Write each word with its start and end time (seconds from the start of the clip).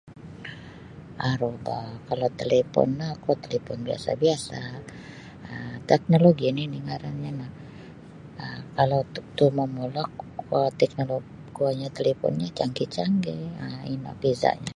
Aru 1.29 1.51
da 1.67 1.79
kalau 2.07 2.29
telipon 2.39 2.87
no 2.99 3.07
oku 3.15 3.31
telipon 3.43 3.79
biasa-biasa 3.87 4.59
um 5.49 5.75
teknologi 5.89 6.47
nini 6.57 6.77
ngarannya 6.85 7.31
no 7.39 7.47
um 8.43 8.59
kalau 8.77 8.99
tu 9.37 9.45
momulok 9.57 10.11
teknolo 10.79 11.15
kuonyo 11.55 11.87
teliponnyo 11.97 12.47
canggih-canggih 12.57 13.43
um 13.65 13.79
ino 13.93 14.11
bezanyo. 14.21 14.69